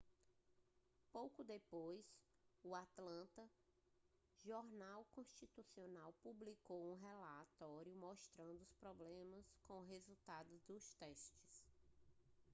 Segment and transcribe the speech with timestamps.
[1.13, 2.03] pouco depois
[2.63, 3.47] o atlanta
[4.43, 5.83] journal-constitution
[6.23, 11.63] publicou um relatório mostrando problemas com os resultados dos testes